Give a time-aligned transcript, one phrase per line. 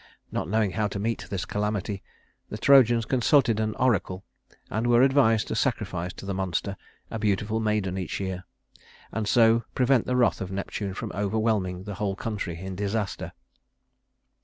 [0.31, 2.01] Not knowing how to meet this calamity,
[2.49, 4.25] the Trojans consulted an oracle,
[4.67, 6.75] and were advised to sacrifice to the monster
[7.11, 8.45] a beautiful maiden each year;
[9.11, 13.33] and so prevent the wrath of Neptune from overwhelming the whole country in disaster.